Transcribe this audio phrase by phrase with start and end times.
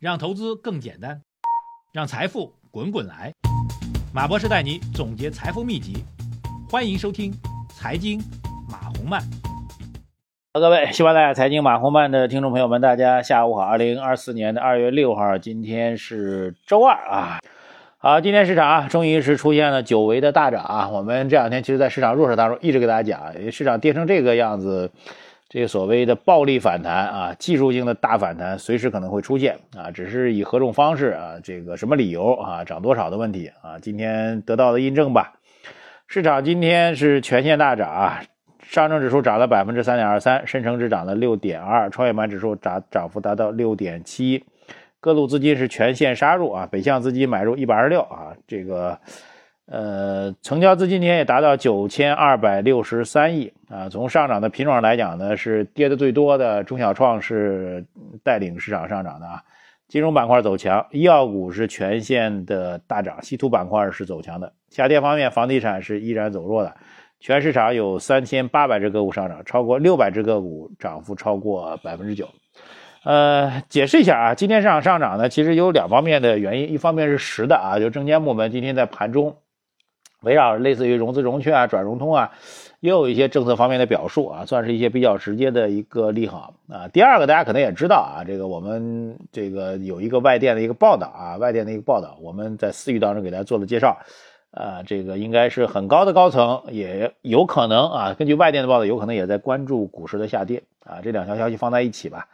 [0.00, 1.20] 让投资更简单，
[1.92, 3.34] 让财富滚滚来。
[4.14, 6.02] 马博士带你总结财富秘籍，
[6.70, 7.30] 欢迎收听
[7.68, 8.18] 《财经
[8.66, 9.20] 马红漫》。
[10.54, 13.60] 各位喜马拉雅财经马红漫的听众朋友们，大家下午好。
[13.60, 17.40] 二零二四年的二月六号，今天是周二啊。
[17.98, 20.88] 好，今天市场啊，终于是出现了久违的大涨啊。
[20.88, 24.90] 我们这两天其实，在市场弱势当中，一直给大家讲，市场跌成这个样子。
[25.52, 35.32] 这个所谓的暴力反弹啊，技术性的大反弹随时可能会出现啊，只是以何种方式啊，这个什么理由啊，涨多少的问题啊，今天得到了印证吧。
[36.06, 38.22] 市场今天是全线大涨啊，
[38.62, 44.44] 上证指数涨了百分之三点二三，深成指涨了六点二，创业板指数涨涨幅达到六点七，
[45.00, 48.96] 各路资金是全线杀入啊，北向资金买入一百二十六啊，这个。
[49.70, 53.88] 呃，成交资金今天也达到九千二百六十三亿啊。
[53.88, 57.86] 从上涨的品种上来讲呢，是跌的最多的中小创是
[58.24, 59.40] 带领市场上涨的啊。
[59.86, 64.52] 金融板块走强，医药股是全线的大涨，稀土板块是走强的。
[64.70, 66.74] 下跌方面，房地产是依然走弱的。
[67.20, 72.28] 全市场有三千八百只个股上涨，超过六百只个股涨幅超过百分之九。
[73.04, 79.36] 呃，解释一下啊，今天市场上涨呢，其实有两方面的原因，一方面是实的啊，就证监部门今天在盘中。
[80.22, 82.32] 围绕类似于融资融券啊、转融通啊，
[82.80, 86.88] 也有一些政策方面的表述啊，算是一些比较直接的一个利好啊。
[86.88, 93.98] 第二个，大家可能也知道啊，这个我们这个有一个外电的一个报道啊，外电的一个报道，我们在私域当中给大家做了介绍
[94.50, 101.00] 啊，这个应该是很高的高层，也有可能啊，根据外电的报道，有可能也在关注股市的下跌啊。
[101.02, 102.28] 这两条消息放在一起吧，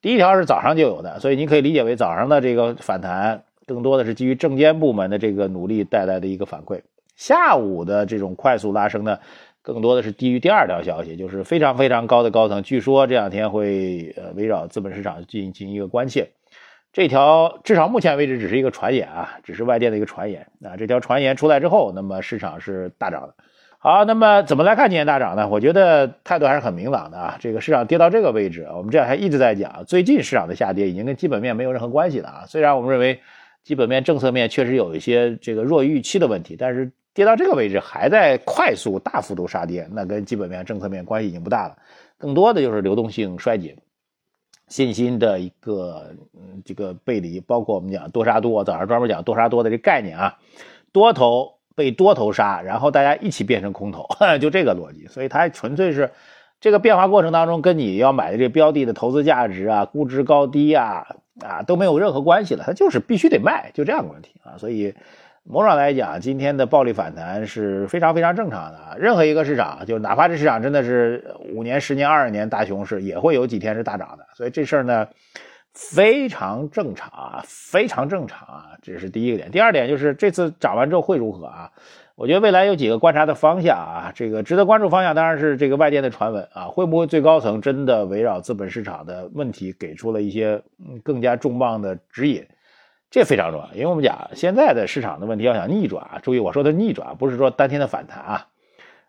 [0.00, 6.80] 第一条是早上就有的，所以你可以理解为早上的这个反弹，更多的是基于证监部门的这个努力带来的一个反馈。
[7.18, 9.18] 下午的这种快速拉升呢，
[9.60, 16.30] 更多的是低于第二条消息，就是非常非常高的高层，据说这两天会呃围绕资本市场进行进行一个关切。
[16.92, 20.76] 这条至少目前为止只是一个传言啊，只是外电的一个传言啊。
[20.76, 23.34] 这条传言出来之后，那么市场是大涨的。
[23.80, 25.48] 好，那么怎么来看今天大涨呢？
[25.48, 27.36] 我觉得态度还是很明朗的啊。
[27.40, 32.44] 这个市场跌到这个位置，我们这两天一直在讲，最近市场的下跌已经跟基本面没有任何关系了啊。
[32.46, 33.20] 虽然我们认为
[33.64, 36.92] 基本面政策面确实有一些这个弱于预期的问题，但是。
[37.14, 41.76] 跌到这个位置还在快速大幅度杀跌，那跟基本面、政策面关系已经不大了，
[42.16, 43.76] 更多的就是流动性衰减、
[44.68, 50.38] 信心的一个嗯这个背离，包括我们讲多杀多，早上专门讲多杀多的这概念啊，
[50.92, 54.06] 多头被多头杀，然后大家一起变成空头，
[54.40, 56.12] 就这个逻辑，所以它纯粹是
[56.60, 61.04] 这个变化过程当中跟你要买的这标的的投资价值啊、估值高低啊
[61.40, 64.94] 啊都没有任何关系了，它就是必须得卖，就这样的问题啊，所以。
[65.50, 68.98] 某种来讲，今天的暴力反弹是非常非常正常的。
[68.98, 74.26] 任何一个市场，就哪怕这市场真的是五年、十年、二十年大熊市，也会有几天是大涨的。
[74.34, 75.08] 所以这事儿呢，
[75.72, 78.66] 非常正常啊，非常正常啊。
[78.82, 79.50] 这是第一个点。
[79.50, 81.70] 第二点就是这次涨完之后会如何啊？
[82.14, 90.60] 我觉得未来有几个观察的方向啊，这个值得关注方向当然是这个外电的传闻啊，会不会最高层真的围绕资本市场的问题给出了一些
[91.02, 92.46] 更加重磅的指引？
[93.10, 98.46] 这非常重要，因为我们讲现在的市场的问题要想逆转啊，注意我说的逆转不是说当天的反弹啊，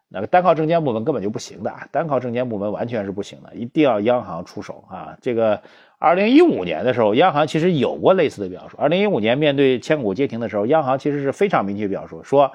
[0.07, 5.17] 那个单靠证监部门根本就不行的，单靠证监部门完全是不行的，一定要央行出手啊。
[5.21, 5.61] 这个
[5.97, 8.77] 二零一五年的时候，央行其实有过类似的表述。
[8.79, 12.51] 二零一五年面对千股跌停的时候，央行其实是非常明确表述，说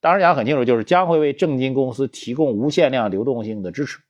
[0.00, 4.00] 当时讲很清楚，就是将会为证金公司提供无限量流动性的支持。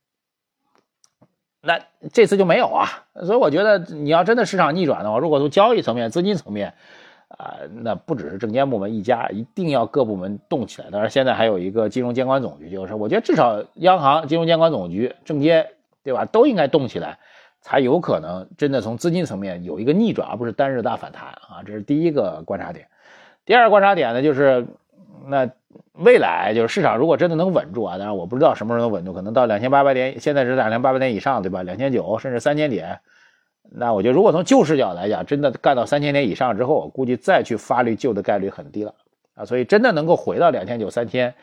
[1.61, 1.79] 那
[2.13, 2.87] 这次就没有啊，
[3.25, 6.73] 所以我觉得你要真的市场逆转的话，如果从交易层面、资金层面，
[7.27, 10.89] 啊，那不只是证监部门一家，一定要各部门动起来。
[10.89, 15.67] 当然，现在还有一个金融监管总局，就是我觉得至少央行、金融监管总局、证监，
[16.03, 17.19] 对吧，都应该动起来，
[17.61, 21.61] 才有可能真的从资金层面有一个逆转，而不是单日大反弹啊。
[21.65, 22.87] 这是第一个观察点。
[23.45, 24.65] 第二个观察点呢，就是
[25.29, 25.49] 那。
[25.93, 31.61] 未来就是市场，如果真的能稳住啊，当然我不知道什么时候能稳住，可能到两千八百点，现在是两千八百点以上，对吧？
[31.61, 32.99] 两千九甚至三千点，
[33.69, 38.95] 那我觉得如果从旧视角来讲，真的干到三千点以上之后，我估计再去发力旧的概率很低了
[39.35, 39.43] 啊。
[39.45, 41.33] 所以真的能够回到两千九三千，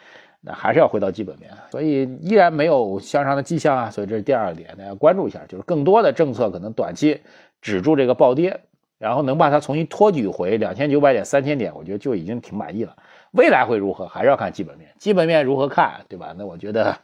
[0.40, 3.90] 那还是要回到基本面，所以依然没有向上的迹象啊。
[3.90, 7.20] 所以这是第二点，大家关注一下，就是更多的政策可能短期
[7.60, 8.58] 止住这个暴跌，
[8.98, 12.96] 然后能把它重新托举回两千九百点、三千点，我觉得就已经挺满意了。
[13.32, 14.90] 未来会如何，还是要看基本面。
[14.98, 16.34] 基本面如何看，对吧？
[16.36, 16.96] 那我觉得，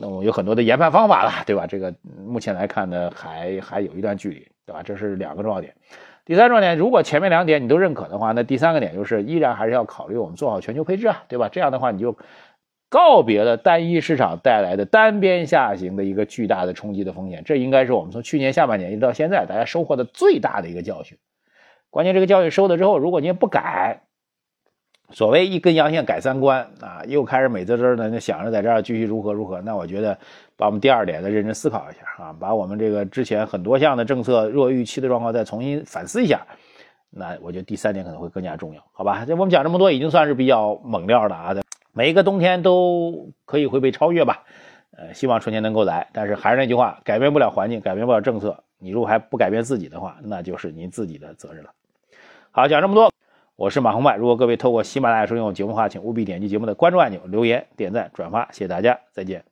[0.00, 1.66] 那我有很多的研判方法了，对吧？
[1.66, 1.94] 这个
[2.26, 4.82] 目前来看呢，还还有一段距离，对吧？
[4.82, 5.74] 这是两个重要点。
[6.24, 11.48] 第三重点，如果前面两点你都认可的话，那第三个点就是依然还是要考虑我们做好全球配置啊，对吧？
[11.48, 12.18] 这样的话，你就
[12.90, 17.44] 告别了单一市场带来的单边下行的一个巨大的冲击的风险。
[17.44, 21.16] 这应该是我们从去年下半年一直到现在大家收获的最大的一个教训。
[21.90, 24.02] 关键这个教训收了之后，如果你也不改，
[25.10, 30.18] 所谓一根阳线改三观啊，又开始美滋滋的那想着在这儿继续如何如何，那我觉得
[30.56, 36.46] 把我们第二点再认真思考一下啊，把我们这个之前很多项的政策弱预期的状况再重新反思一下。
[37.10, 39.24] 那我觉得第三点可能会更加重要，好吧？
[39.26, 41.56] 这我们讲这么多，已经算是比较猛料的啊。
[41.92, 44.44] 每一个冬天都可以会被超越吧？
[44.94, 46.06] 呃，希望春天能够来。
[46.12, 51.70] 但是还是那句话，改变不了环境，改变不了政策，你如果还不改变自己的话，那就是您自己的责任了。
[52.50, 53.10] 好，讲这么多，
[53.58, 54.14] 我是马红迈。
[54.14, 59.44] 如果各位透过喜马拉雅收听我节目的话，请务必点击节目的关注按钮，留言、点赞、转发，谢谢大家，再见。